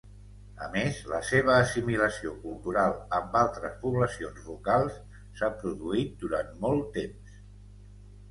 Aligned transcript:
A 0.65 0.67
més, 0.75 0.99
la 1.09 1.17
seva 1.31 1.51
assimilació 1.65 2.31
cultural 2.45 2.95
amb 3.17 3.37
altres 3.41 3.75
poblacions 3.83 4.41
locals 4.53 4.95
s'ha 5.41 5.49
produït 5.61 6.15
durant 6.25 6.51
molt 6.65 6.89
temps. 6.97 7.37